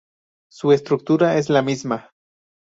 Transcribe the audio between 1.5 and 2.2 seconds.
la misma.